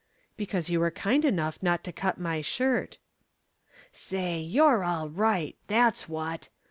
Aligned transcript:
"Because 0.35 0.67
you 0.67 0.79
were 0.79 0.89
kind 0.89 1.23
enough 1.23 1.61
not 1.61 1.83
to 1.83 1.91
cut 1.93 2.17
my 2.17 2.41
shirt." 2.41 2.97
"Say, 3.93 4.39
you're 4.39 4.83
all 4.83 5.09
right, 5.09 5.55
that's 5.67 6.09
what. 6.09 6.49